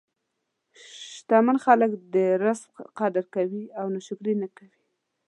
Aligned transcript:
شتمن 1.13 1.57
خلک 1.65 1.91
د 2.13 2.15
رزق 2.45 2.73
قدر 2.99 3.23
کوي 3.35 3.63
او 3.79 3.85
ناشکري 3.93 4.33
نه 4.41 4.47
کوي. 4.57 4.79